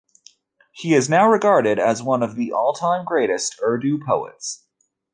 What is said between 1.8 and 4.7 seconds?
one of the all-time great Urdu poets.